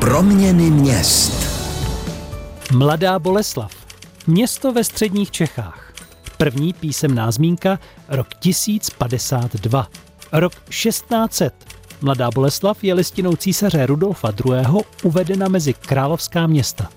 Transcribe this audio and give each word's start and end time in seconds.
Proměny 0.00 0.70
měst. 0.70 1.32
Mladá 2.72 3.18
Boleslav. 3.18 3.72
Město 4.26 4.72
ve 4.72 4.84
středních 4.84 5.30
Čechách. 5.30 5.92
První 6.36 6.72
písemná 6.72 7.30
zmínka 7.30 7.78
rok 8.08 8.26
1052. 8.34 9.88
Rok 10.32 10.52
1600. 10.68 11.54
Mladá 12.00 12.30
Boleslav 12.30 12.84
je 12.84 12.94
listinou 12.94 13.36
císaře 13.36 13.86
Rudolfa 13.86 14.32
II. 14.46 14.84
uvedena 15.02 15.48
mezi 15.48 15.74
královská 15.74 16.46
města. 16.46 16.88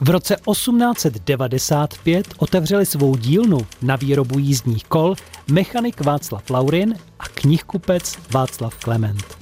V 0.00 0.10
roce 0.10 0.36
1895 0.50 2.26
otevřeli 2.38 2.86
svou 2.86 3.16
dílnu 3.16 3.58
na 3.82 3.96
výrobu 3.96 4.38
jízdních 4.38 4.84
kol 4.84 5.14
mechanik 5.50 6.00
Václav 6.00 6.50
Laurin 6.50 6.94
a 7.18 7.28
knihkupec 7.28 8.18
Václav 8.30 8.74
Klement. 8.74 9.39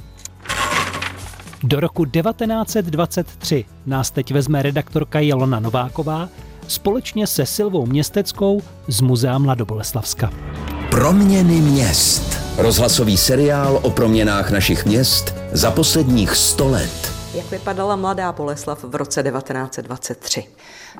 Do 1.62 1.80
roku 1.80 2.04
1923 2.04 3.64
nás 3.86 4.10
teď 4.10 4.32
vezme 4.32 4.62
redaktorka 4.62 5.20
Jelona 5.20 5.60
Nováková 5.60 6.28
společně 6.68 7.26
se 7.26 7.46
Silvou 7.46 7.86
Městeckou 7.86 8.62
z 8.88 9.00
Muzea 9.00 9.38
Mladoboleslavska. 9.38 10.32
Proměny 10.90 11.60
měst. 11.60 12.38
Rozhlasový 12.58 13.16
seriál 13.16 13.80
o 13.82 13.90
proměnách 13.90 14.50
našich 14.50 14.86
měst 14.86 15.34
za 15.52 15.70
posledních 15.70 16.36
100 16.36 16.68
let. 16.68 17.17
Jak 17.38 17.50
vypadala 17.50 17.96
Mladá 17.96 18.32
Boleslav 18.32 18.84
v 18.84 18.94
roce 18.94 19.22
1923? 19.22 20.44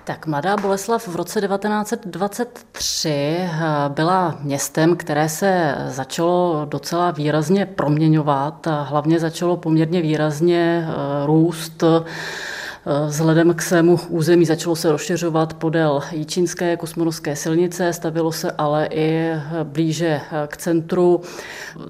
Tak 0.05 0.27
Mladá 0.27 0.56
Boleslav 0.56 1.09
v 1.09 1.16
roce 1.16 1.41
1923 1.41 3.11
eh, 3.11 3.51
byla 3.88 4.38
městem, 4.41 4.97
které 4.97 5.28
se 5.28 5.74
začalo 5.88 6.62
docela 6.64 7.11
výrazně 7.11 7.66
proměňovat 7.66 8.66
a 8.66 8.83
hlavně 8.83 9.19
začalo 9.19 9.56
poměrně 9.56 10.02
výrazně 10.02 10.88
eh, 10.88 11.27
růst 11.27 11.84
Vzhledem 13.06 13.55
k 13.55 13.62
svému 13.62 14.00
území 14.09 14.45
začalo 14.45 14.77
se 14.77 14.92
rozšiřovat 14.92 15.55
podél 15.55 16.00
Jíčínské 16.12 16.77
kosmonovské 16.77 17.36
silnice, 17.36 17.92
stavilo 17.92 18.33
se 18.33 18.50
ale 18.50 18.89
i 18.91 19.33
blíže 19.62 20.20
k 20.47 20.56
centru. 20.56 21.20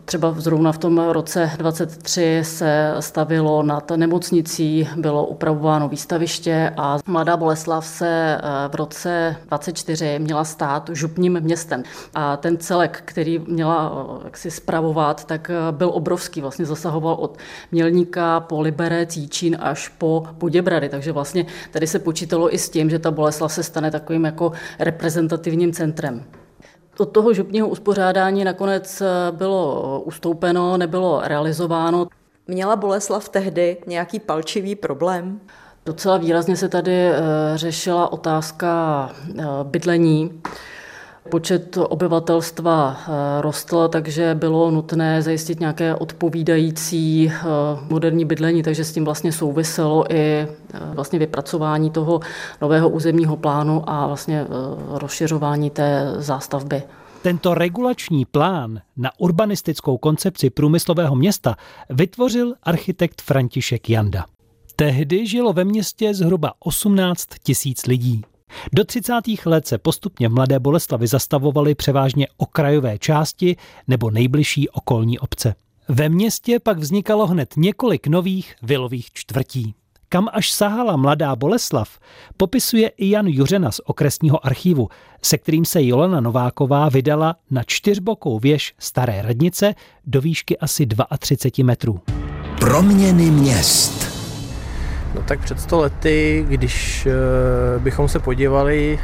Třeba 0.04 0.34
zrovna 0.38 0.72
v 0.72 0.78
tom 0.78 0.98
roce 0.98 1.50
23 1.56 2.40
se 2.42 2.94
stavilo 3.00 3.62
nad 3.62 3.90
nemocnicí, 3.90 4.88
bylo 4.96 5.26
upravováno 5.26 5.88
výstaviště 5.88 6.72
a 6.76 6.98
Mladá 7.06 7.36
Boleslav 7.36 7.86
se 7.86 8.38
eh, 8.38 8.68
v 8.68 8.74
roce 8.74 9.36
24 9.46 10.18
měla 10.18 10.44
stát 10.44 10.90
župním 10.92 11.40
městem. 11.40 11.82
A 12.14 12.36
ten 12.36 12.58
celek, 12.58 13.02
který 13.04 13.38
měla 13.38 13.92
eh, 13.92 14.24
jaksi 14.24 14.50
spravovat, 14.50 15.24
tak 15.24 15.50
eh, 15.50 15.72
byl 15.72 15.90
obrovský. 15.94 16.40
Vlastně 16.40 16.66
zasahoval 16.66 17.14
od 17.14 17.38
Mělníka 17.72 18.40
po 18.40 18.60
Liberec, 18.60 19.16
Jíčín 19.16 19.56
až 19.60 19.88
po 19.88 20.22
Poděbrady. 20.78 20.88
Takže 20.88 21.12
vlastně 21.12 21.46
tady 21.70 21.86
se 21.86 21.98
počítalo 21.98 22.54
i 22.54 22.58
s 22.58 22.70
tím, 22.70 22.90
že 22.90 22.98
ta 22.98 23.10
Boleslav 23.10 23.52
se 23.52 23.62
stane 23.62 23.90
takovým 23.90 24.24
jako 24.24 24.52
reprezentativním 24.78 25.72
centrem. 25.72 26.24
Od 26.98 27.12
toho 27.12 27.34
župního 27.34 27.68
uspořádání 27.68 28.44
nakonec 28.44 29.00
eh, 29.00 29.06
bylo 29.32 30.00
ustoupeno, 30.00 30.76
nebylo 30.76 31.20
realizováno. 31.24 32.08
Měla 32.46 32.76
Boleslav 32.76 33.28
tehdy 33.28 33.76
nějaký 33.86 34.20
palčivý 34.20 34.74
problém? 34.74 35.40
Docela 35.86 36.16
výrazně 36.16 36.56
se 36.56 36.68
tady 36.68 36.92
eh, 36.92 37.20
řešila 37.54 38.12
otázka 38.12 39.10
eh, 39.10 39.44
bydlení. 39.62 40.42
Počet 41.30 41.78
obyvatelstva 41.88 42.96
eh, 43.00 43.42
rostl, 43.42 43.88
takže 43.88 44.34
bylo 44.34 44.70
nutné 44.70 45.22
zajistit 45.22 45.60
nějaké 45.60 45.94
odpovídající 45.94 47.28
eh, 47.28 47.44
moderní 47.90 48.24
bydlení, 48.24 48.62
takže 48.62 48.84
s 48.84 48.92
tím 48.92 49.04
vlastně 49.04 49.32
souviselo 49.32 50.12
i 50.12 50.16
eh, 50.16 50.48
vlastně 50.94 51.18
vypracování 51.18 51.90
toho 51.90 52.20
nového 52.62 52.88
územního 52.88 53.36
plánu 53.36 53.90
a 53.90 54.06
vlastně 54.06 54.46
rozšiřování 54.88 55.70
té 55.70 56.14
zástavby. 56.16 56.82
Tento 57.22 57.54
regulační 57.54 58.24
plán 58.24 58.80
na 58.96 59.10
urbanistickou 59.18 59.98
koncepci 59.98 60.50
průmyslového 60.50 61.16
města 61.16 61.56
vytvořil 61.90 62.54
architekt 62.62 63.22
František 63.22 63.90
Janda. 63.90 64.24
Tehdy 64.76 65.26
žilo 65.26 65.52
ve 65.52 65.64
městě 65.64 66.14
zhruba 66.14 66.52
18 66.58 67.26
tisíc 67.42 67.86
lidí. 67.86 68.24
Do 68.72 68.84
30. 68.84 69.12
let 69.46 69.66
se 69.66 69.78
postupně 69.78 70.28
v 70.28 70.32
Mladé 70.32 70.58
Boleslavi 70.58 71.06
zastavovaly 71.06 71.74
převážně 71.74 72.26
okrajové 72.36 72.98
části 72.98 73.56
nebo 73.88 74.10
nejbližší 74.10 74.68
okolní 74.68 75.18
obce. 75.18 75.54
Ve 75.88 76.08
městě 76.08 76.58
pak 76.60 76.78
vznikalo 76.78 77.26
hned 77.26 77.54
několik 77.56 78.06
nových 78.06 78.54
vilových 78.62 79.12
čtvrtí. 79.12 79.74
Kam 80.08 80.28
až 80.32 80.52
sahala 80.52 80.96
Mladá 80.96 81.36
Boleslav, 81.36 81.98
popisuje 82.36 82.88
i 82.88 83.10
Jan 83.10 83.26
Juřena 83.26 83.72
z 83.72 83.80
okresního 83.84 84.46
archivu, 84.46 84.88
se 85.22 85.38
kterým 85.38 85.64
se 85.64 85.84
Jolana 85.84 86.20
Nováková 86.20 86.88
vydala 86.88 87.36
na 87.50 87.62
čtyřbokou 87.62 88.38
věž 88.38 88.74
Staré 88.78 89.22
radnice 89.22 89.74
do 90.06 90.20
výšky 90.20 90.58
asi 90.58 90.86
32 91.18 91.66
metrů. 91.66 92.00
Proměny 92.60 93.30
měst. 93.30 94.17
No 95.14 95.22
tak 95.22 95.40
před 95.40 95.60
100 95.60 95.80
lety, 95.80 96.44
když 96.48 97.06
uh, 97.06 97.82
bychom 97.82 98.08
se 98.08 98.18
podívali 98.18 98.98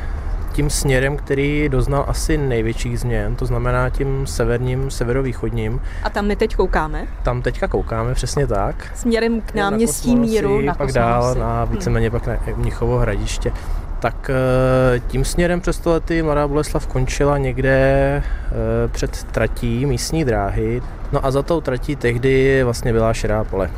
tím 0.55 0.71
směrem, 0.71 1.17
který 1.17 1.69
doznal 1.69 2.05
asi 2.09 2.39
největších 2.39 3.01
změn, 3.01 3.37
to 3.37 3.47
znamená 3.47 3.91
tím 3.91 4.27
severním, 4.27 4.91
severovýchodním. 4.91 5.81
A 6.03 6.11
tam 6.11 6.27
my 6.27 6.37
teď 6.37 6.57
koukáme? 6.57 7.07
Tam 7.23 7.43
teďka 7.43 7.69
koukáme, 7.69 8.15
přesně 8.15 8.47
tak. 8.47 8.87
Směrem 8.95 9.41
k 9.41 9.55
náměstí 9.55 10.17
Míru, 10.17 10.61
na 10.61 10.75
pak 10.75 10.93
dál 10.93 11.35
na 11.35 11.65
víceméně 11.65 12.11
hmm. 12.11 12.21
pak 12.21 12.27
na 12.27 12.57
Mnichovo 12.57 12.99
hradiště. 12.99 13.53
Tak 14.01 14.31
eh, 14.31 15.01
tím 15.07 15.25
směrem 15.25 15.61
přes 15.61 15.77
100 15.77 15.91
lety 15.91 16.23
Mladá 16.23 16.49
Boleslav 16.49 16.87
končila 16.87 17.39
někde 17.39 17.73
eh, 17.73 18.89
před 18.89 19.25
tratí 19.25 19.87
místní 19.87 20.25
dráhy. 20.25 20.83
No 21.13 21.27
a 21.27 21.31
za 21.31 21.43
tou 21.43 21.61
tratí 21.61 21.97
tehdy 21.97 22.63
vlastně 22.65 22.93
byla 22.93 23.15
širá 23.15 23.45
pole. 23.45 23.71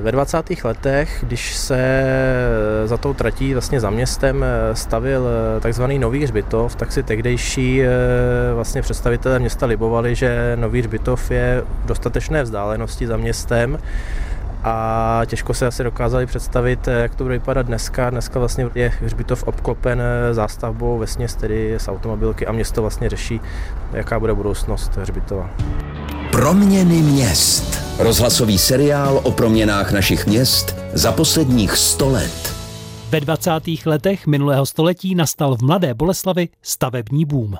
Ve 0.00 0.12
20. 0.12 0.64
letech, 0.64 1.24
když 1.28 1.56
se 1.56 2.04
za 2.84 2.96
tou 2.96 3.14
tratí 3.14 3.52
vlastně 3.52 3.80
za 3.80 3.90
městem 3.90 4.44
eh, 4.44 4.76
stavil 4.76 5.26
eh, 5.28 5.60
takzvaný 5.60 5.98
nový 5.98 6.22
hřbitov, 6.22 6.74
tak 6.74 6.92
si 6.92 7.02
tehdejší 7.02 7.82
eh, 7.82 7.88
vlastně 8.54 8.82
představitelé 8.82 9.38
města 9.38 9.66
libovali, 9.66 10.14
že 10.14 10.52
nový 10.56 10.80
hřbitov 10.80 11.30
je 11.30 11.64
v 11.84 11.86
dostatečné 11.86 12.42
vzdálenosti 12.42 13.06
za 13.06 13.16
městem 13.16 13.78
a 14.64 15.20
těžko 15.26 15.54
se 15.54 15.66
asi 15.66 15.84
dokázali 15.84 16.26
představit, 16.26 16.86
jak 16.86 17.14
to 17.14 17.24
bude 17.24 17.34
vypadat 17.34 17.66
dneska. 17.66 18.10
Dneska 18.10 18.38
vlastně 18.38 18.68
je 18.74 18.92
hřbitov 19.02 19.42
obklopen 19.42 20.02
zástavbou 20.32 20.98
vesměs 20.98 21.34
tedy 21.34 21.74
z 21.78 21.88
automobilky 21.88 22.46
a 22.46 22.52
město 22.52 22.80
vlastně 22.80 23.08
řeší, 23.08 23.40
jaká 23.92 24.20
bude 24.20 24.34
budoucnost 24.34 24.96
hřbitova. 24.96 25.50
Proměny 26.30 27.02
měst. 27.02 27.87
Rozhlasový 27.98 28.58
seriál 28.58 29.20
o 29.24 29.32
proměnách 29.32 29.92
našich 29.92 30.26
měst 30.26 30.76
za 30.92 31.12
posledních 31.12 31.76
100 31.76 32.08
let. 32.08 32.54
Ve 33.10 33.20
20. 33.20 33.50
letech 33.86 34.26
minulého 34.26 34.66
století 34.66 35.14
nastal 35.14 35.56
v 35.56 35.62
Mladé 35.62 35.94
Boleslavi 35.94 36.48
stavební 36.62 37.24
boom. 37.24 37.54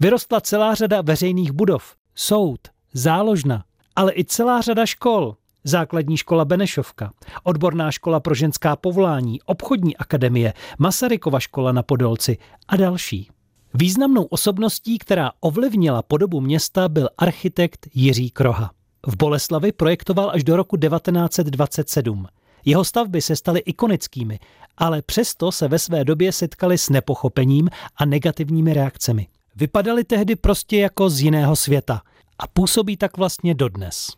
Vyrostla 0.00 0.40
celá 0.40 0.74
řada 0.74 1.00
veřejných 1.00 1.52
budov, 1.52 1.82
soud, 2.14 2.60
záložna, 2.92 3.64
ale 3.96 4.12
i 4.12 4.24
celá 4.24 4.60
řada 4.60 4.86
škol. 4.86 5.36
Základní 5.64 6.16
škola 6.16 6.44
Benešovka, 6.44 7.12
odborná 7.42 7.90
škola 7.90 8.20
pro 8.20 8.34
ženská 8.34 8.76
povolání, 8.76 9.42
obchodní 9.42 9.96
akademie, 9.96 10.52
Masarykova 10.78 11.40
škola 11.40 11.72
na 11.72 11.82
Podolci 11.82 12.38
a 12.68 12.76
další. 12.76 13.30
Významnou 13.74 14.24
osobností, 14.24 14.98
která 14.98 15.30
ovlivnila 15.40 16.02
podobu 16.02 16.40
města, 16.40 16.88
byl 16.88 17.08
architekt 17.18 17.88
Jiří 17.94 18.30
Kroha. 18.30 18.77
V 19.06 19.16
Boleslavi 19.16 19.72
projektoval 19.72 20.30
až 20.30 20.44
do 20.44 20.56
roku 20.56 20.76
1927. 20.76 22.26
Jeho 22.64 22.84
stavby 22.84 23.22
se 23.22 23.36
staly 23.36 23.60
ikonickými, 23.60 24.38
ale 24.78 25.02
přesto 25.02 25.52
se 25.52 25.68
ve 25.68 25.78
své 25.78 26.04
době 26.04 26.32
setkali 26.32 26.78
s 26.78 26.90
nepochopením 26.90 27.68
a 27.96 28.04
negativními 28.04 28.74
reakcemi. 28.74 29.26
Vypadaly 29.56 30.04
tehdy 30.04 30.36
prostě 30.36 30.78
jako 30.78 31.10
z 31.10 31.20
jiného 31.20 31.56
světa 31.56 32.02
a 32.38 32.46
působí 32.46 32.96
tak 32.96 33.16
vlastně 33.16 33.54
dodnes. 33.54 34.08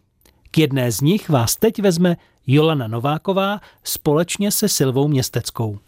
K 0.50 0.58
jedné 0.58 0.92
z 0.92 1.00
nich 1.00 1.28
vás 1.28 1.56
teď 1.56 1.82
vezme 1.82 2.16
Jolana 2.46 2.88
Nováková 2.88 3.60
společně 3.84 4.50
se 4.50 4.68
Silvou 4.68 5.08
Městeckou. 5.08 5.78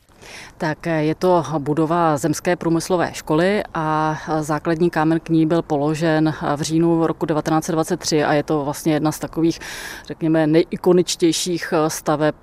Tak 0.58 0.86
je 0.86 1.14
to 1.14 1.44
budova 1.58 2.16
Zemské 2.16 2.56
průmyslové 2.56 3.10
školy 3.14 3.62
a 3.74 4.19
základní 4.40 4.90
kámen 4.90 5.20
k 5.20 5.28
ní 5.28 5.46
byl 5.46 5.62
položen 5.62 6.34
v 6.56 6.60
říjnu 6.60 7.06
roku 7.06 7.26
1923 7.26 8.24
a 8.24 8.32
je 8.32 8.42
to 8.42 8.64
vlastně 8.64 8.92
jedna 8.92 9.12
z 9.12 9.19
takových, 9.19 9.60
řekněme, 10.06 10.46
nejikoničtějších 10.46 11.74
staveb 11.88 12.34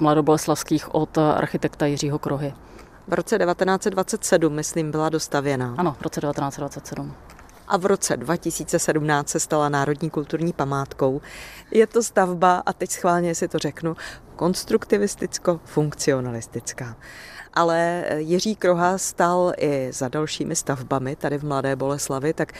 mladoboleslavských 0.00 0.94
od 0.94 1.18
architekta 1.18 1.86
Jiřího 1.86 2.18
Krohy. 2.18 2.54
V 3.08 3.12
roce 3.12 3.38
1927, 3.38 4.52
myslím, 4.52 4.90
byla 4.90 5.08
dostavěná. 5.08 5.74
Ano, 5.78 5.96
v 5.98 6.02
roce 6.02 6.20
1927 6.20 7.14
a 7.68 7.76
v 7.76 7.86
roce 7.86 8.16
2017 8.16 9.28
se 9.28 9.40
stala 9.40 9.68
Národní 9.68 10.10
kulturní 10.10 10.52
památkou. 10.52 11.20
Je 11.70 11.86
to 11.86 12.02
stavba, 12.02 12.62
a 12.66 12.72
teď 12.72 12.90
schválně 12.90 13.34
si 13.34 13.48
to 13.48 13.58
řeknu, 13.58 13.96
konstruktivisticko-funkcionalistická 14.36 16.96
ale 17.56 18.04
Jiří 18.16 18.56
Kroha 18.56 18.98
stal 18.98 19.52
i 19.58 19.88
za 19.92 20.08
dalšími 20.08 20.56
stavbami 20.56 21.16
tady 21.16 21.38
v 21.38 21.44
Mladé 21.44 21.76
Boleslavi, 21.76 22.32
tak 22.32 22.52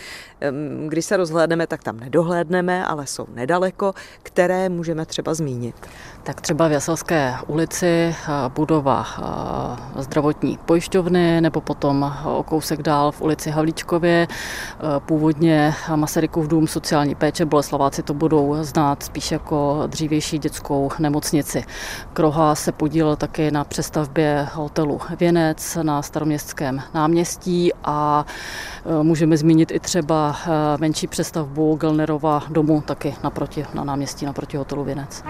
když 0.88 1.04
se 1.04 1.16
rozhlédneme, 1.16 1.66
tak 1.66 1.82
tam 1.82 2.00
nedohlédneme, 2.00 2.86
ale 2.86 3.06
jsou 3.06 3.26
nedaleko, 3.34 3.94
které 4.22 4.68
můžeme 4.68 5.06
třeba 5.06 5.34
zmínit. 5.34 5.76
Tak 6.26 6.40
třeba 6.40 6.68
v 6.68 6.72
Jaselské 6.72 7.34
ulici 7.46 7.86
eh, 7.86 8.14
budova 8.48 9.06
eh, 9.18 10.02
zdravotní 10.02 10.58
pojišťovny 10.66 11.40
nebo 11.40 11.60
potom 11.60 12.14
o 12.24 12.42
kousek 12.42 12.82
dál 12.82 13.12
v 13.12 13.22
ulici 13.22 13.50
Havlíčkově. 13.50 14.28
Eh, 14.30 15.00
původně 15.00 15.74
Masarykův 15.96 16.48
dům 16.48 16.66
sociální 16.66 17.14
péče, 17.14 17.44
Boleslaváci 17.44 18.02
to 18.02 18.14
budou 18.14 18.56
znát 18.60 19.02
spíš 19.02 19.32
jako 19.32 19.82
dřívější 19.86 20.38
dětskou 20.38 20.90
nemocnici. 20.98 21.64
Kroha 22.12 22.54
se 22.54 22.72
podílel 22.72 23.16
také 23.16 23.50
na 23.50 23.64
přestavbě 23.64 24.48
hotelu 24.52 25.00
Věnec 25.18 25.78
na 25.82 26.02
staroměstském 26.02 26.82
náměstí 26.94 27.72
a 27.84 28.26
můžeme 29.02 29.36
zmínit 29.36 29.70
i 29.70 29.80
třeba 29.80 30.36
menší 30.80 31.06
přestavbu 31.06 31.76
Gelnerova 31.76 32.42
domu 32.48 32.80
taky 32.80 33.14
naproti, 33.24 33.66
na 33.74 33.84
náměstí 33.84 34.26
naproti 34.26 34.56
hotelu 34.56 34.84
Věnec. 34.84 35.22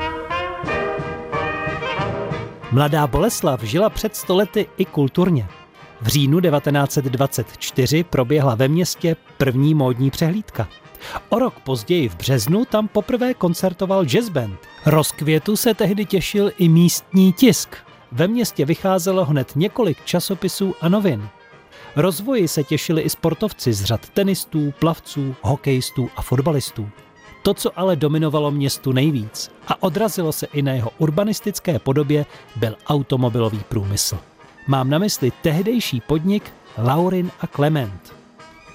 Mladá 2.73 3.07
Boleslav 3.07 3.63
žila 3.63 3.91
před 3.91 4.17
stolety 4.17 4.67
i 4.77 4.85
kulturně. 4.85 5.49
V 6.01 6.07
říjnu 6.07 6.41
1924 6.41 8.05
proběhla 8.05 8.55
ve 8.55 8.69
městě 8.69 9.17
první 9.37 9.75
módní 9.75 10.11
přehlídka. 10.11 10.69
O 11.29 11.39
rok 11.39 11.55
později 11.61 12.09
v 12.09 12.17
březnu 12.17 12.65
tam 12.65 12.89
poprvé 12.89 13.35
koncertoval 13.35 14.05
jazzband. 14.05 14.59
Rozkvětu 14.87 15.57
se 15.57 15.75
tehdy 15.75 16.05
těšil 16.05 16.53
i 16.59 16.69
místní 16.69 17.33
tisk. 17.33 17.77
Ve 18.13 18.29
městě 18.29 18.65
vycházelo 18.65 19.25
hned 19.25 19.53
několik 19.57 20.05
časopisů 20.05 20.75
a 20.81 20.89
novin. 20.89 21.29
Rozvoji 21.97 22.49
se 22.49 22.65
těšili 22.65 23.03
i 23.03 23.11
sportovci 23.11 23.73
z 23.73 23.85
řad 23.85 24.09
tenistů, 24.09 24.75
plavců, 24.79 25.35
hokejistů 25.43 26.11
a 26.17 26.23
fotbalistů. 26.23 26.91
To, 27.47 27.55
co 27.55 27.79
ale 27.79 27.97
dominovalo 27.97 28.51
městu 28.51 28.93
nejvíc 28.93 29.51
a 29.69 29.83
odrazilo 29.83 30.33
se 30.33 30.47
i 30.47 30.63
na 30.63 30.73
jeho 30.73 30.91
urbanistické 30.99 31.79
podobě, 31.79 32.27
byl 32.57 32.77
automobilový 32.87 33.61
průmysl. 33.69 34.19
Mám 34.67 34.91
na 34.91 34.99
mysli 34.99 35.33
tehdejší 35.43 36.01
podnik 36.01 36.53
Laurin 36.79 37.31
a 37.41 37.47
Clement. 37.47 38.15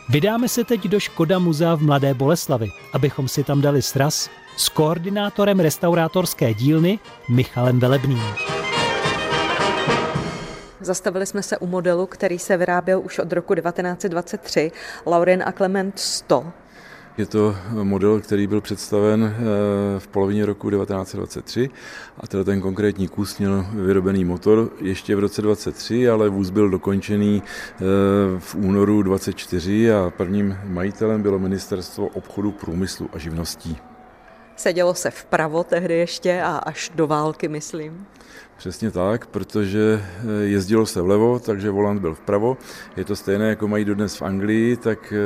Vydáme 0.09 0.47
se 0.47 0.63
teď 0.63 0.83
do 0.83 1.00
Škoda 1.00 1.39
muzea 1.39 1.75
v 1.75 1.81
Mladé 1.81 2.13
Boleslavi, 2.13 2.69
abychom 2.94 3.27
si 3.27 3.44
tam 3.44 3.62
dali 3.62 3.81
sraz 3.81 4.29
s 4.57 4.69
koordinátorem 4.69 5.59
restaurátorské 5.59 6.53
dílny 6.53 7.00
Michalem 7.29 7.79
Velebným. 7.79 8.24
Zastavili 10.79 11.25
jsme 11.25 11.44
se 11.44 11.57
u 11.57 11.67
modelu, 11.67 12.06
který 12.06 12.39
se 12.39 12.57
vyráběl 12.57 13.01
už 13.01 13.19
od 13.19 13.33
roku 13.33 13.56
1923, 13.56 14.71
Laurin 15.06 15.44
a 15.45 15.51
Clement 15.51 16.00
100. 16.00 16.60
Je 17.17 17.25
to 17.25 17.55
model, 17.83 18.19
který 18.19 18.47
byl 18.47 18.61
představen 18.61 19.23
eh, 19.23 19.99
v 19.99 20.07
polovině 20.07 20.45
roku 20.45 20.69
1923 20.69 21.69
a 22.17 22.27
teda 22.27 22.43
ten 22.43 22.61
konkrétní 22.61 23.07
kus 23.07 23.37
měl 23.37 23.65
vyrobený 23.73 24.25
motor 24.25 24.69
ještě 24.81 25.15
v 25.15 25.19
roce 25.19 25.41
23, 25.41 26.09
ale 26.09 26.29
vůz 26.29 26.49
byl 26.49 26.69
dokončený 26.69 27.43
eh, 27.43 27.79
v 28.39 28.55
únoru 28.55 29.01
24 29.01 29.91
a 29.91 30.13
prvním 30.17 30.57
majitelem 30.65 31.21
bylo 31.21 31.39
Ministerstvo 31.39 32.07
obchodu, 32.07 32.51
průmyslu 32.51 33.09
a 33.13 33.17
živností. 33.17 33.90
Sedělo 34.61 34.93
se 34.93 35.11
vpravo 35.11 35.63
tehdy 35.63 35.93
ještě 35.93 36.41
a 36.41 36.57
až 36.57 36.91
do 36.95 37.07
války, 37.07 37.47
myslím. 37.47 38.05
Přesně 38.57 38.91
tak, 38.91 39.25
protože 39.25 40.01
eh, 40.03 40.43
jezdilo 40.43 40.85
se 40.85 41.01
vlevo, 41.01 41.39
takže 41.39 41.71
volant 41.71 42.01
byl 42.01 42.13
vpravo. 42.15 42.57
Je 42.97 43.05
to 43.05 43.15
stejné, 43.15 43.49
jako 43.49 43.67
mají 43.67 43.85
dodnes 43.85 44.15
v 44.15 44.21
Anglii, 44.21 44.77
tak 44.77 45.13
eh, 45.13 45.17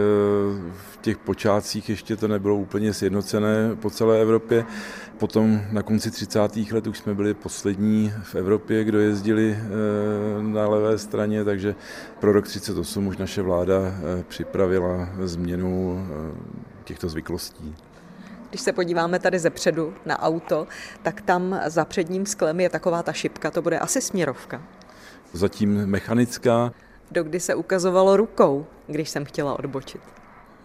v 0.73 0.97
těch 1.01 1.17
počátcích 1.17 1.89
ještě 1.89 2.15
to 2.15 2.27
nebylo 2.27 2.55
úplně 2.55 2.93
sjednocené 2.93 3.75
po 3.75 3.89
celé 3.89 4.21
Evropě. 4.21 4.65
Potom 5.17 5.61
na 5.71 5.81
konci 5.81 6.11
30. 6.11 6.39
let 6.71 6.87
už 6.87 6.97
jsme 6.97 7.13
byli 7.13 7.33
poslední 7.33 8.13
v 8.23 8.35
Evropě, 8.35 8.83
kdo 8.83 8.99
jezdili 8.99 9.57
eh, 9.59 9.63
na 10.43 10.67
levé 10.67 10.97
straně, 10.97 11.43
takže 11.43 11.75
pro 12.19 12.31
rok 12.31 12.47
38 12.47 13.07
už 13.07 13.17
naše 13.17 13.41
vláda 13.41 13.75
připravila 14.27 15.09
změnu 15.23 16.05
těchto 16.83 17.09
zvyklostí. 17.09 17.75
Když 18.55 18.63
se 18.63 18.73
podíváme 18.73 19.19
tady 19.19 19.39
ze 19.39 19.49
předu 19.49 19.93
na 20.05 20.21
auto, 20.21 20.67
tak 21.03 21.21
tam 21.21 21.59
za 21.65 21.85
předním 21.85 22.25
sklem 22.25 22.59
je 22.59 22.69
taková 22.69 23.03
ta 23.03 23.13
šipka, 23.13 23.51
to 23.51 23.61
bude 23.61 23.79
asi 23.79 24.01
směrovka. 24.01 24.61
Zatím 25.33 25.85
mechanická. 25.85 26.73
Dokdy 27.11 27.39
se 27.39 27.55
ukazovalo 27.55 28.17
rukou, 28.17 28.65
když 28.87 29.09
jsem 29.09 29.25
chtěla 29.25 29.59
odbočit? 29.59 30.01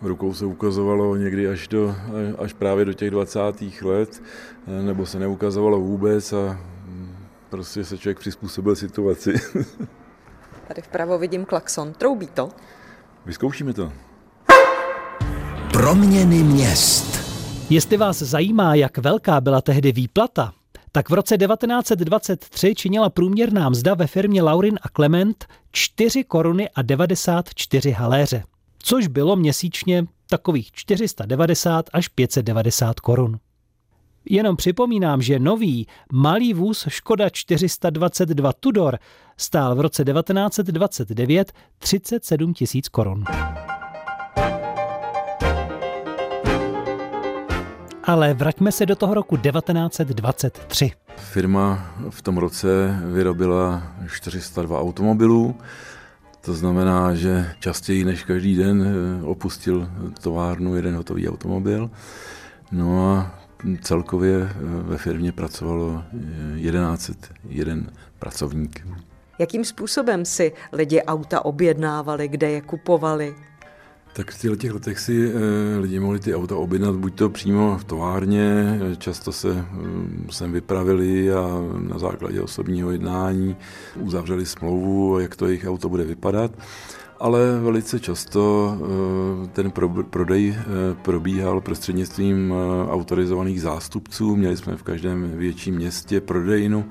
Rukou 0.03 0.35
se 0.35 0.45
ukazovalo 0.47 1.17
někdy 1.17 1.49
až, 1.49 1.69
do, 1.69 1.95
až 2.39 2.53
právě 2.53 2.85
do 2.85 2.93
těch 2.93 3.11
20. 3.11 3.41
let, 3.83 4.23
nebo 4.67 5.07
se 5.07 5.19
neukazovalo 5.19 5.81
vůbec 5.81 6.33
a 6.33 6.61
prostě 7.49 7.85
se 7.85 7.99
člověk 7.99 8.19
přizpůsobil 8.19 8.77
situaci. 8.77 9.35
Tady 10.69 10.83
vpravo 10.83 11.19
vidím 11.19 11.45
klakson. 11.45 11.93
Troubí 11.93 12.27
to? 12.27 12.49
Vyzkoušíme 13.27 13.73
to. 13.73 13.93
Proměny 15.73 16.43
měst. 16.43 17.20
Jestli 17.71 17.97
vás 17.97 18.19
zajímá, 18.19 18.75
jak 18.75 18.99
velká 18.99 19.41
byla 19.41 19.61
tehdy 19.61 19.93
výplata, 19.93 20.53
tak 20.93 21.11
v 21.11 21.13
roce 21.13 21.39
1923 21.39 22.75
činila 22.75 23.11
průměrná 23.11 23.69
mzda 23.69 23.95
ve 23.95 24.07
firmě 24.07 24.43
Laurin 24.43 24.79
a 24.83 24.89
Clement 24.89 25.47
4 25.73 26.25
koruny 26.25 26.71
a 26.71 26.83
94 26.83 27.91
haléře, 27.91 28.43
což 28.79 29.07
bylo 29.07 29.37
měsíčně 29.37 30.07
takových 30.31 30.73
490 30.73 31.91
až 31.93 32.09
590 32.09 33.01
korun. 33.01 33.39
Jenom 34.31 34.57
připomínám, 34.57 35.23
že 35.23 35.39
nový 35.39 35.87
malý 36.13 36.55
vůz 36.55 36.87
Škoda 36.89 37.29
422 37.31 38.53
Tudor 38.53 38.99
stál 39.37 39.75
v 39.75 39.81
roce 39.81 40.05
1929 40.05 41.53
37 41.79 42.55
tisíc 42.55 42.89
korun. 42.89 43.25
Ale 48.11 48.35
vraťme 48.35 48.73
se 48.73 48.87
do 48.87 48.97
toho 48.97 49.15
roku 49.15 49.37
1923. 49.37 50.91
Firma 51.17 51.95
v 52.11 52.23
tom 52.23 52.39
roce 52.39 52.97
vyrobila 53.05 53.83
402 54.07 54.81
automobilů. 54.81 55.55
To 56.41 56.55
znamená, 56.55 57.15
že 57.15 57.55
častěji 57.61 58.05
než 58.05 58.25
každý 58.25 58.57
den 58.57 58.83
eh, 58.83 59.25
opustil 59.25 59.89
továrnu 60.23 60.77
jeden 60.77 60.97
hotový 60.97 61.29
automobil. 61.29 61.91
No 62.73 63.11
a 63.11 63.41
celkově 63.83 64.37
eh, 64.43 64.53
ve 64.63 64.99
firmě 64.99 65.33
pracovalo 65.33 66.03
1101 66.63 67.75
eh, 67.77 67.93
pracovník. 68.19 68.87
Jakým 69.39 69.65
způsobem 69.65 70.25
si 70.25 70.53
lidi 70.73 71.03
auta 71.03 71.45
objednávali, 71.45 72.29
kde 72.29 72.51
je 72.51 72.61
kupovali? 72.61 73.35
Tak 74.13 74.31
v 74.31 74.57
těch 74.57 74.73
letech 74.73 74.99
si 74.99 75.33
e, 75.33 75.79
lidi 75.79 76.01
mohli 76.01 76.21
ty 76.21 76.35
auta 76.35 76.57
objednat 76.57 76.95
buď 76.95 77.15
to 77.15 77.31
přímo 77.31 77.79
v 77.79 77.85
továrně, 77.85 78.79
často 78.99 79.33
se 79.33 79.51
e, 79.51 79.65
sem 80.33 80.53
vypravili 80.53 81.33
a 81.33 81.49
na 81.79 81.99
základě 81.99 82.43
osobního 82.43 82.91
jednání 82.91 83.57
uzavřeli 83.97 84.47
smlouvu, 84.47 85.19
jak 85.19 85.37
to 85.37 85.47
jejich 85.47 85.67
auto 85.69 85.89
bude 85.89 86.05
vypadat. 86.05 86.51
Ale 87.19 87.61
velice 87.61 88.01
často 88.01 88.75
e, 89.45 89.49
ten 89.49 89.71
pro, 89.71 89.89
prodej 89.89 90.57
probíhal 91.03 91.61
prostřednictvím 91.61 92.55
autorizovaných 92.91 93.63
zástupců. 93.63 94.37
Měli 94.37 94.57
jsme 94.57 94.77
v 94.77 94.83
každém 94.83 95.31
větším 95.37 95.75
městě 95.75 96.21
prodejnu, 96.21 96.85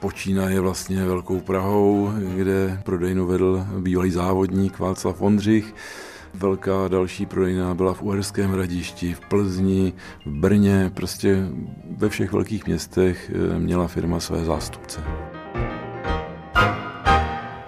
počínaje 0.00 0.60
vlastně 0.60 1.06
Velkou 1.06 1.40
Prahou, 1.40 2.12
kde 2.36 2.80
prodejnu 2.84 3.26
vedl 3.26 3.66
bývalý 3.78 4.10
závodník 4.10 4.78
Václav 4.78 5.22
Ondřich. 5.22 5.74
Velká 6.34 6.88
další 6.88 7.26
prodejna 7.26 7.74
byla 7.74 7.94
v 7.94 8.02
Uherském 8.02 8.50
hradišti, 8.50 9.14
v 9.14 9.20
Plzni, 9.20 9.92
v 10.26 10.30
Brně, 10.30 10.90
prostě 10.94 11.38
ve 11.96 12.08
všech 12.08 12.32
velkých 12.32 12.66
městech 12.66 13.30
eh, 13.34 13.58
měla 13.58 13.88
firma 13.88 14.20
své 14.20 14.44
zástupce. 14.44 15.00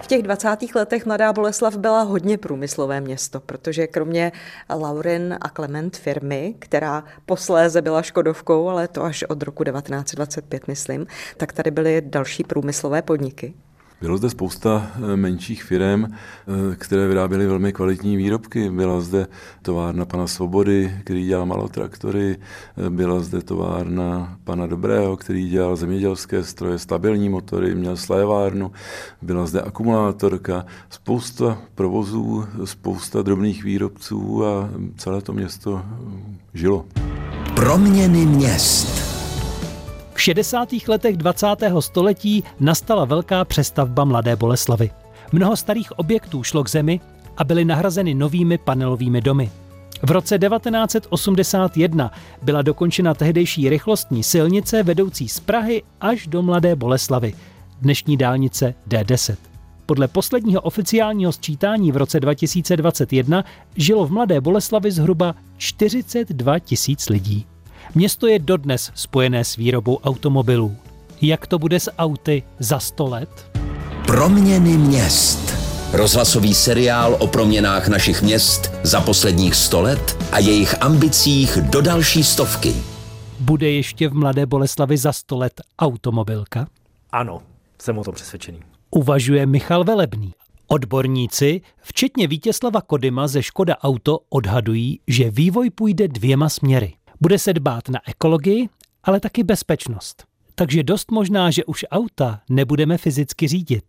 V 0.00 0.06
těch 0.06 0.22
20. 0.22 0.48
letech 0.74 1.06
Mladá 1.06 1.32
Boleslav 1.32 1.76
byla 1.76 2.02
hodně 2.02 2.38
průmyslové 2.38 3.00
město, 3.00 3.40
protože 3.40 3.86
kromě 3.86 4.32
Laurin 4.74 5.38
a 5.40 5.48
Clement 5.48 5.96
firmy, 5.96 6.54
která 6.58 7.04
posléze 7.26 7.82
byla 7.82 8.02
Škodovkou, 8.02 8.68
ale 8.68 8.88
to 8.88 9.04
až 9.04 9.22
od 9.22 9.42
roku 9.42 9.64
1925, 9.64 10.68
myslím, 10.68 11.06
tak 11.36 11.52
tady 11.52 11.70
byly 11.70 12.02
další 12.06 12.44
průmyslové 12.44 13.02
podniky. 13.02 13.54
Bylo 14.00 14.16
zde 14.16 14.30
spousta 14.30 14.90
eh, 14.94 15.16
menších 15.16 15.62
firm, 15.62 16.04
eh, 16.04 16.76
které 16.76 17.08
vyráběly 17.08 17.46
velmi 17.46 17.72
kvalitní 17.72 18.16
výrobky. 18.16 18.70
Byla 18.70 19.00
zde 19.00 19.26
továrna 19.62 20.04
pana 20.04 20.26
Svobody, 20.26 20.94
který 21.04 21.26
dělal 21.26 21.46
malotraktory, 21.46 22.36
eh, 22.36 22.90
byla 22.90 23.20
zde 23.20 23.42
továrna 23.42 24.36
pana 24.44 24.66
Dobrého, 24.66 25.16
který 25.16 25.48
dělal 25.48 25.76
zemědělské 25.76 26.44
stroje, 26.44 26.78
stabilní 26.78 27.28
motory, 27.28 27.74
měl 27.74 27.96
slévárnu, 27.96 28.72
byla 29.22 29.46
zde 29.46 29.60
akumulátorka, 29.60 30.64
spousta 30.90 31.58
provozů, 31.74 32.44
spousta 32.64 33.22
drobných 33.22 33.64
výrobců 33.64 34.46
a 34.46 34.70
celé 34.96 35.20
to 35.20 35.32
město 35.32 35.82
žilo. 36.54 36.84
Proměny 37.54 38.26
měst. 38.26 39.09
V 40.20 40.22
60. 40.22 40.68
letech 40.88 41.16
20. 41.16 41.46
století 41.80 42.44
nastala 42.60 43.04
velká 43.04 43.44
přestavba 43.44 44.04
Mladé 44.04 44.36
Boleslavy. 44.36 44.90
Mnoho 45.32 45.56
starých 45.56 45.98
objektů 45.98 46.42
šlo 46.42 46.64
k 46.64 46.70
zemi 46.70 47.00
a 47.36 47.44
byly 47.44 47.64
nahrazeny 47.64 48.14
novými 48.14 48.58
panelovými 48.58 49.20
domy. 49.20 49.50
V 50.02 50.10
roce 50.10 50.38
1981 50.38 52.12
byla 52.42 52.62
dokončena 52.62 53.14
tehdejší 53.14 53.68
rychlostní 53.68 54.22
silnice 54.22 54.82
vedoucí 54.82 55.28
z 55.28 55.40
Prahy 55.40 55.82
až 56.00 56.26
do 56.26 56.42
Mladé 56.42 56.76
Boleslavy, 56.76 57.34
dnešní 57.80 58.16
dálnice 58.16 58.74
D10. 58.88 59.36
Podle 59.86 60.08
posledního 60.08 60.60
oficiálního 60.60 61.32
sčítání 61.32 61.92
v 61.92 61.96
roce 61.96 62.20
2021 62.20 63.44
žilo 63.76 64.06
v 64.06 64.10
Mladé 64.10 64.40
Boleslavi 64.40 64.90
zhruba 64.92 65.34
42 65.56 66.58
tisíc 66.58 67.08
lidí. 67.08 67.46
Město 67.94 68.26
je 68.26 68.38
dodnes 68.38 68.90
spojené 68.94 69.44
s 69.44 69.56
výrobou 69.56 69.96
automobilů. 69.96 70.76
Jak 71.22 71.46
to 71.46 71.58
bude 71.58 71.80
s 71.80 71.92
auty 71.98 72.42
za 72.58 72.78
100 72.78 73.06
let? 73.06 73.58
Proměny 74.06 74.76
měst. 74.76 75.54
Rozhlasový 75.92 76.54
seriál 76.54 77.16
o 77.20 77.26
proměnách 77.26 77.88
našich 77.88 78.22
měst 78.22 78.72
za 78.82 79.00
posledních 79.00 79.54
100 79.54 79.82
let 79.82 80.16
a 80.32 80.38
jejich 80.38 80.82
ambicích 80.82 81.56
do 81.56 81.80
další 81.80 82.24
stovky. 82.24 82.74
Bude 83.40 83.70
ještě 83.70 84.08
v 84.08 84.14
Mladé 84.14 84.46
Boleslavi 84.46 84.96
za 84.96 85.12
100 85.12 85.38
let 85.38 85.60
automobilka? 85.78 86.66
Ano, 87.12 87.42
jsem 87.82 87.98
o 87.98 88.04
tom 88.04 88.14
přesvědčený. 88.14 88.58
Uvažuje 88.90 89.46
Michal 89.46 89.84
Velebný. 89.84 90.32
Odborníci, 90.66 91.60
včetně 91.82 92.26
Vítězslava 92.26 92.80
Kodyma 92.80 93.28
ze 93.28 93.42
Škoda 93.42 93.76
Auto, 93.78 94.18
odhadují, 94.28 95.00
že 95.06 95.30
vývoj 95.30 95.70
půjde 95.70 96.08
dvěma 96.08 96.48
směry. 96.48 96.92
Bude 97.22 97.38
se 97.38 97.52
dbát 97.52 97.88
na 97.88 98.00
ekologii, 98.08 98.68
ale 99.04 99.20
taky 99.20 99.42
bezpečnost. 99.42 100.24
Takže 100.54 100.82
dost 100.82 101.10
možná, 101.10 101.50
že 101.50 101.64
už 101.64 101.84
auta 101.90 102.40
nebudeme 102.50 102.98
fyzicky 102.98 103.48
řídit. 103.48 103.84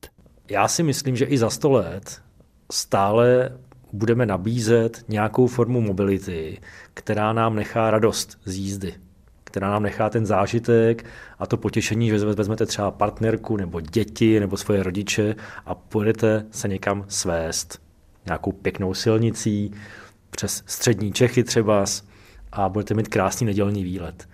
Já 0.50 0.68
si 0.68 0.84
myslím, 0.84 1.16
že 1.16 1.26
i 1.26 1.38
za 1.38 1.50
100 1.50 1.72
let 1.72 2.22
stále 2.72 3.58
budeme 3.94 4.26
nabízet 4.26 5.06
nějakou 5.08 5.48
formu 5.48 5.82
mobility, 5.82 6.62
která 6.94 7.34
nám 7.34 7.56
nechá 7.56 7.92
radost 7.92 8.38
z 8.46 8.56
jízdy, 8.56 8.94
která 9.44 9.72
nám 9.72 9.84
nechá 9.84 10.10
ten 10.10 10.26
zážitek 10.26 11.06
a 11.40 11.48
to 11.48 11.58
potěšení, 11.58 12.10
že 12.10 12.18
vezmete 12.18 12.66
třeba 12.66 12.92
partnerku 12.92 13.58
nebo 13.58 13.82
děti 13.82 14.40
nebo 14.40 14.58
svoje 14.58 14.84
rodiče 14.84 15.36
a 15.66 15.76
pojedete 15.76 16.46
se 16.52 16.68
někam 16.68 17.06
svést 17.08 17.82
nějakou 18.26 18.52
pěknou 18.52 18.94
silnicí 18.94 19.72
přes 20.30 20.64
střední 20.66 21.12
Čechy 21.12 21.44
třeba 21.44 21.86
a 22.52 22.70
budete 22.70 22.94
mít 22.94 23.08
krásný 23.08 23.46
nedělní 23.46 23.84
výlet. 23.84 24.28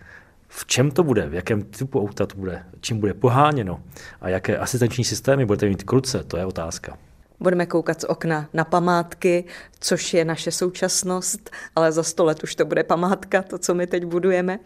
V 0.48 0.66
čem 0.66 0.92
to 0.92 1.04
bude, 1.04 1.30
v 1.30 1.34
jakém 1.34 1.64
typu 1.64 2.02
auta 2.02 2.26
to 2.26 2.36
bude, 2.36 2.64
čím 2.80 3.00
bude 3.00 3.14
poháněno 3.14 3.82
a 4.22 4.30
jaké 4.30 4.58
asistenční 4.58 5.04
systémy 5.04 5.46
budete 5.46 5.70
mít 5.70 5.84
kruce, 5.84 6.24
to 6.24 6.38
je 6.38 6.46
otázka. 6.46 6.98
Budeme 7.40 7.66
koukat 7.66 8.02
z 8.02 8.04
okna 8.04 8.50
na 8.54 8.64
památky, 8.64 9.46
což 9.80 10.14
je 10.14 10.26
naše 10.26 10.52
současnost, 10.52 11.50
ale 11.76 11.92
za 11.92 12.04
sto 12.04 12.26
let 12.26 12.44
už 12.44 12.56
to 12.56 12.66
bude 12.66 12.84
památka, 12.84 13.42
to, 13.42 13.58
co 13.58 13.74
my 13.74 13.88
teď 13.88 14.06
budujeme. 14.06 14.60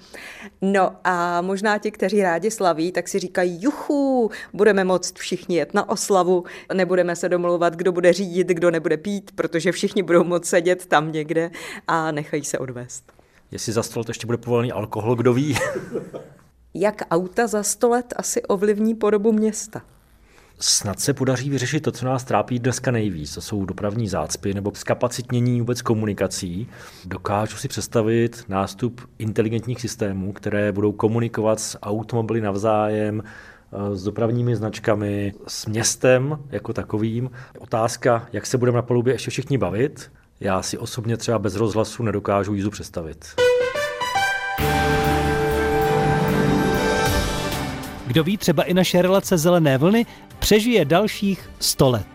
No 0.62 0.96
a 1.04 1.42
možná 1.42 1.78
ti, 1.78 1.92
kteří 1.92 2.22
rádi 2.22 2.52
slaví, 2.52 2.92
tak 2.92 3.08
si 3.08 3.20
říkají, 3.20 3.64
juchu, 3.64 4.32
budeme 4.54 4.84
moct 4.84 5.20
všichni 5.20 5.56
jet 5.56 5.74
na 5.74 5.90
oslavu, 5.90 6.44
nebudeme 6.74 7.16
se 7.16 7.30
domlouvat, 7.30 7.76
kdo 7.76 7.92
bude 7.92 8.14
řídit, 8.14 8.48
kdo 8.48 8.72
nebude 8.72 8.98
pít, 8.98 9.32
protože 9.36 9.72
všichni 9.72 10.04
budou 10.04 10.24
moct 10.24 10.46
sedět 10.46 10.86
tam 10.86 11.12
někde 11.12 11.52
a 11.88 12.12
nechají 12.12 12.46
se 12.46 12.58
odvést. 12.58 13.21
Jestli 13.52 13.74
za 13.74 13.84
sto 13.84 14.00
let 14.00 14.08
ještě 14.08 14.26
bude 14.26 14.38
povolený 14.38 14.72
alkohol, 14.72 15.16
kdo 15.16 15.34
ví? 15.34 15.56
Jak 16.74 17.02
auta 17.12 17.48
za 17.48 17.64
sto 17.64 17.90
let 17.90 18.14
asi 18.18 18.44
ovlivní 18.44 18.96
podobu 18.96 19.32
města? 19.32 19.82
Snad 20.60 21.00
se 21.00 21.14
podaří 21.14 21.50
vyřešit 21.50 21.80
to, 21.80 21.92
co 21.92 22.06
nás 22.06 22.24
trápí 22.24 22.60
dneska 22.60 22.92
nejvíc. 22.92 23.36
To 23.36 23.42
jsou 23.42 23.66
dopravní 23.66 24.08
zácpy 24.08 24.54
nebo 24.54 24.72
zkapacitnění 24.76 25.60
vůbec 25.60 25.82
komunikací. 25.82 26.68
Dokážu 27.06 27.58
si 27.58 27.68
představit 27.68 28.44
nástup 28.48 29.02
inteligentních 29.20 29.82
systémů, 29.82 30.34
které 30.34 30.72
budou 30.72 30.92
komunikovat 30.92 31.60
s 31.60 31.80
automobily 31.80 32.42
navzájem, 32.42 33.24
eh, 33.24 33.96
s 33.96 34.04
dopravními 34.04 34.56
značkami, 34.56 35.34
s 35.48 35.66
městem 35.66 36.38
jako 36.50 36.74
takovým. 36.74 37.32
Otázka, 37.60 38.28
jak 38.34 38.46
se 38.46 38.58
budeme 38.58 38.76
na 38.76 38.82
palubě 38.82 39.14
ještě 39.14 39.32
všichni 39.32 39.58
bavit, 39.58 40.12
já 40.42 40.62
si 40.62 40.78
osobně 40.78 41.18
třeba 41.18 41.40
bez 41.40 41.56
rozhlasu 41.56 42.04
nedokážu 42.04 42.54
jízdu 42.54 42.70
představit. 42.70 43.26
Kdo 48.08 48.24
ví, 48.24 48.38
třeba 48.38 48.64
i 48.64 48.74
naše 48.74 49.02
relace 49.02 49.38
zelené 49.38 49.78
vlny 49.78 50.06
přežije 50.40 50.86
dalších 50.86 51.50
100 51.60 51.90
let. 51.90 52.08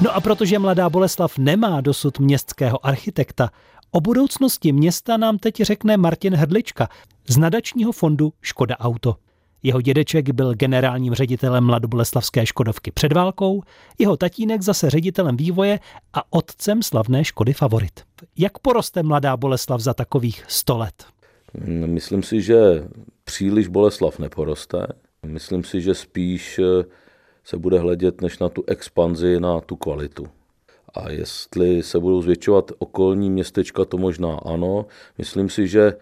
No 0.00 0.14
a 0.14 0.20
protože 0.20 0.58
Mladá 0.58 0.90
Boleslav 0.90 1.38
nemá 1.38 1.80
dosud 1.80 2.18
městského 2.18 2.86
architekta, 2.86 3.50
o 3.90 4.00
budoucnosti 4.00 4.72
města 4.72 5.16
nám 5.16 5.38
teď 5.38 5.56
řekne 5.56 5.96
Martin 5.96 6.34
Hrdlička 6.34 6.88
z 7.28 7.36
nadačního 7.36 7.92
fondu 7.92 8.32
Škoda 8.42 8.78
Auto. 8.78 9.16
Jeho 9.62 9.80
dědeček 9.80 10.30
byl 10.30 10.54
generálním 10.54 11.14
ředitelem 11.14 11.64
Mladoboleslavské 11.64 12.46
Škodovky 12.46 12.90
před 12.90 13.12
válkou, 13.12 13.62
jeho 13.98 14.16
tatínek 14.16 14.62
zase 14.62 14.90
ředitelem 14.90 15.36
vývoje 15.36 15.78
a 16.12 16.32
otcem 16.32 16.82
slavné 16.82 17.24
Škody 17.24 17.52
Favorit. 17.52 18.00
Jak 18.38 18.58
poroste 18.58 19.02
Mladá 19.02 19.36
Boleslav 19.36 19.80
za 19.80 19.94
takových 19.94 20.44
100 20.48 20.78
let? 20.78 21.04
Myslím 21.86 22.22
si, 22.22 22.42
že 22.42 22.88
příliš 23.24 23.68
Boleslav 23.68 24.18
neporoste. 24.18 24.86
Myslím 25.26 25.64
si, 25.64 25.80
že 25.80 25.94
spíš 25.94 26.58
eh, 26.58 26.84
se 27.44 27.56
bude 27.56 27.78
hledět 27.78 28.20
než 28.20 28.38
na 28.38 28.48
tu 28.48 28.64
expanzi, 28.66 29.40
na 29.40 29.60
tu 29.60 29.76
kvalitu. 29.76 30.26
A 30.94 31.10
jestli 31.10 31.82
se 31.82 32.00
budou 32.00 32.22
zvětšovat 32.22 32.72
okolní 32.78 33.30
městečka, 33.30 33.84
to 33.84 33.98
možná 33.98 34.36
ano. 34.36 34.86
Myslím 35.18 35.48
si, 35.48 35.68
že 35.68 35.92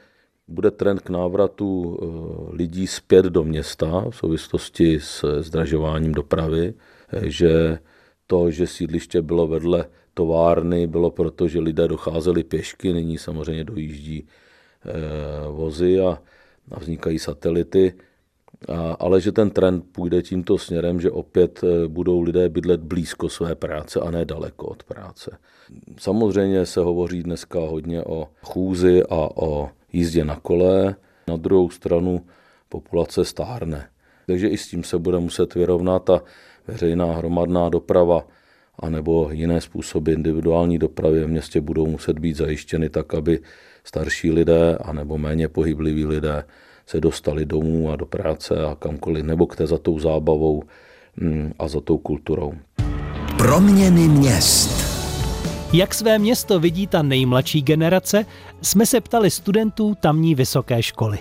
bude 0.48 0.70
trend 0.70 1.00
k 1.00 1.10
návratu 1.10 1.98
eh, 2.02 2.56
lidí 2.56 2.86
zpět 2.86 3.24
do 3.24 3.44
města 3.44 4.04
v 4.10 4.16
souvislosti 4.16 5.00
s 5.00 5.40
zdražováním 5.40 6.12
dopravy, 6.12 6.74
eh, 7.12 7.30
že 7.30 7.78
to, 8.26 8.50
že 8.50 8.66
sídliště 8.66 9.22
bylo 9.22 9.46
vedle 9.46 9.84
továrny, 10.14 10.86
bylo 10.86 11.10
proto, 11.10 11.48
že 11.48 11.60
lidé 11.60 11.88
docházeli 11.88 12.44
pěšky, 12.44 12.92
nyní 12.92 13.18
samozřejmě 13.18 13.64
dojíždí 13.64 14.26
eh, 14.26 14.92
vozy 15.50 16.00
a, 16.00 16.18
a 16.72 16.78
vznikají 16.78 17.18
satelity, 17.18 17.94
a, 18.68 18.92
ale 18.92 19.20
že 19.20 19.32
ten 19.32 19.50
trend 19.50 19.84
půjde 19.92 20.22
tímto 20.22 20.58
směrem, 20.58 21.00
že 21.00 21.10
opět 21.10 21.64
budou 21.88 22.20
lidé 22.20 22.48
bydlet 22.48 22.80
blízko 22.80 23.28
své 23.28 23.54
práce 23.54 24.00
a 24.00 24.10
ne 24.10 24.24
daleko 24.24 24.66
od 24.66 24.82
práce. 24.82 25.38
Samozřejmě 25.98 26.66
se 26.66 26.80
hovoří 26.80 27.22
dneska 27.22 27.58
hodně 27.58 28.04
o 28.04 28.28
chůzi 28.42 29.02
a 29.02 29.28
o 29.36 29.70
jízdě 29.92 30.24
na 30.24 30.36
kole, 30.36 30.96
na 31.28 31.36
druhou 31.36 31.70
stranu 31.70 32.26
populace 32.68 33.24
stárne. 33.24 33.88
Takže 34.26 34.48
i 34.48 34.58
s 34.58 34.68
tím 34.68 34.84
se 34.84 34.98
bude 34.98 35.18
muset 35.18 35.54
vyrovnat 35.54 36.10
a 36.10 36.22
veřejná 36.66 37.12
hromadná 37.12 37.68
doprava 37.68 38.26
anebo 38.78 39.28
jiné 39.32 39.60
způsoby 39.60 40.12
individuální 40.12 40.78
dopravy 40.78 41.24
v 41.24 41.28
městě 41.28 41.60
budou 41.60 41.86
muset 41.86 42.18
být 42.18 42.36
zajištěny 42.36 42.88
tak, 42.88 43.14
aby 43.14 43.40
starší 43.84 44.30
lidé 44.30 44.76
anebo 44.76 45.18
méně 45.18 45.48
pohybliví 45.48 46.06
lidé 46.06 46.44
se 46.86 47.00
dostali 47.00 47.44
domů 47.44 47.90
a 47.90 47.96
do 47.96 48.06
práce 48.06 48.64
a 48.64 48.74
kamkoliv, 48.74 49.24
nebo 49.24 49.46
k 49.46 49.56
té 49.56 49.66
za 49.66 49.78
tou 49.78 49.98
zábavou 49.98 50.62
mm, 51.16 51.52
a 51.58 51.68
za 51.68 51.80
tou 51.80 51.98
kulturou. 51.98 52.52
Proměny 53.38 54.08
měst. 54.08 54.97
Jak 55.72 55.94
své 55.94 56.18
město 56.18 56.60
vidí 56.60 56.86
ta 56.86 57.02
nejmladší 57.02 57.62
generace, 57.62 58.26
jsme 58.62 58.86
se 58.86 59.00
ptali 59.00 59.30
studentů 59.30 59.94
tamní 60.00 60.34
vysoké 60.34 60.82
školy. 60.82 61.18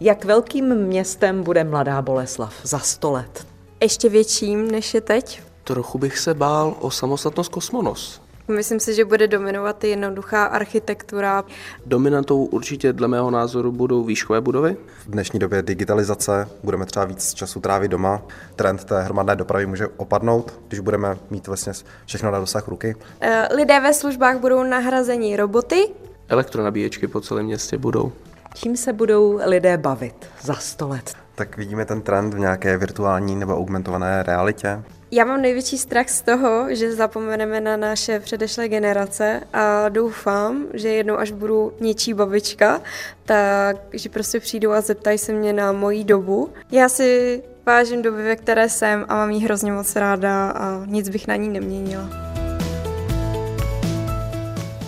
Jak 0.00 0.24
velkým 0.24 0.74
městem 0.74 1.42
bude 1.42 1.64
Mladá 1.64 2.02
Boleslav 2.02 2.54
za 2.62 2.78
100 2.78 3.12
let? 3.12 3.46
Ještě 3.82 4.08
větším, 4.08 4.70
než 4.70 4.94
je 4.94 5.00
teď? 5.00 5.42
Trochu 5.64 5.98
bych 5.98 6.18
se 6.18 6.34
bál 6.34 6.76
o 6.80 6.90
samostatnost 6.90 7.50
Kosmonos. 7.52 8.20
Myslím 8.48 8.80
si, 8.80 8.94
že 8.94 9.04
bude 9.04 9.28
dominovat 9.28 9.84
i 9.84 9.88
jednoduchá 9.88 10.44
architektura. 10.44 11.44
Dominantou 11.86 12.44
určitě 12.44 12.92
dle 12.92 13.08
mého 13.08 13.30
názoru 13.30 13.72
budou 13.72 14.04
výškové 14.04 14.40
budovy. 14.40 14.76
V 15.06 15.10
dnešní 15.10 15.38
době 15.38 15.62
digitalizace 15.62 16.48
budeme 16.62 16.86
třeba 16.86 17.04
víc 17.04 17.34
času 17.34 17.60
trávit 17.60 17.90
doma. 17.90 18.22
Trend 18.56 18.84
té 18.84 19.02
hromadné 19.02 19.36
dopravy 19.36 19.66
může 19.66 19.86
opadnout, 19.86 20.60
když 20.68 20.80
budeme 20.80 21.16
mít 21.30 21.46
vlastně 21.46 21.72
všechno 22.06 22.30
na 22.30 22.40
dosah 22.40 22.68
ruky. 22.68 22.96
Eh, 23.20 23.48
lidé 23.54 23.80
ve 23.80 23.94
službách 23.94 24.38
budou 24.38 24.62
nahrazeni 24.62 25.36
roboty. 25.36 25.88
Elektronabíječky 26.28 27.06
po 27.06 27.20
celém 27.20 27.46
městě 27.46 27.78
budou. 27.78 28.12
Čím 28.54 28.76
se 28.76 28.92
budou 28.92 29.40
lidé 29.44 29.76
bavit 29.76 30.26
za 30.42 30.54
sto 30.54 30.88
let? 30.88 31.14
Tak 31.34 31.56
vidíme 31.56 31.84
ten 31.84 32.00
trend 32.00 32.34
v 32.34 32.38
nějaké 32.38 32.78
virtuální 32.78 33.36
nebo 33.36 33.56
augmentované 33.56 34.22
realitě. 34.22 34.82
Já 35.10 35.24
mám 35.24 35.42
největší 35.42 35.78
strach 35.78 36.08
z 36.08 36.22
toho, 36.22 36.74
že 36.74 36.94
zapomeneme 36.94 37.60
na 37.60 37.76
naše 37.76 38.20
předešlé 38.20 38.68
generace 38.68 39.42
a 39.52 39.88
doufám, 39.88 40.66
že 40.74 40.88
jednou, 40.88 41.18
až 41.18 41.30
budu 41.30 41.72
něčí 41.80 42.14
babička, 42.14 42.80
tak 43.24 43.76
že 43.92 44.08
prostě 44.08 44.40
přijdou 44.40 44.70
a 44.70 44.80
zeptají 44.80 45.18
se 45.18 45.32
mě 45.32 45.52
na 45.52 45.72
moji 45.72 46.04
dobu. 46.04 46.50
Já 46.72 46.88
si 46.88 47.42
vážím 47.66 48.02
doby, 48.02 48.22
ve 48.22 48.36
které 48.36 48.68
jsem 48.68 49.04
a 49.08 49.14
mám 49.14 49.30
jí 49.30 49.44
hrozně 49.44 49.72
moc 49.72 49.96
ráda 49.96 50.50
a 50.50 50.86
nic 50.86 51.08
bych 51.08 51.26
na 51.26 51.36
ní 51.36 51.48
neměnila. 51.48 52.08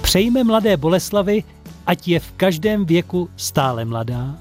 Přejme 0.03 0.45
mladé 0.45 0.77
Boleslavy, 0.77 1.45
ať 1.87 2.09
je 2.09 2.21
v 2.21 2.33
každém 2.33 2.87
věku 2.87 3.31
stále 3.37 3.85
mladá, 3.85 4.37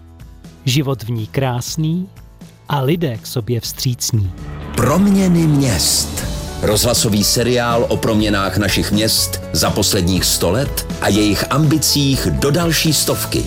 život 0.66 1.04
v 1.04 1.10
ní 1.10 1.28
krásný 1.28 2.10
a 2.70 2.82
lidé 2.82 3.18
k 3.18 3.28
sobě 3.28 3.60
vstřícní. 3.60 4.57
Proměny 4.78 5.48
měst. 5.48 6.26
Rozhlasový 6.62 7.24
seriál 7.24 7.86
o 7.90 7.98
proměnách 7.98 8.58
našich 8.58 8.92
měst 8.92 9.42
za 9.54 9.70
posledních 9.70 10.26
sto 10.26 10.52
let 10.52 10.94
a 11.02 11.10
jejich 11.10 11.52
ambicích 11.52 12.28
do 12.28 12.52
další 12.52 12.94
stovky. 12.94 13.44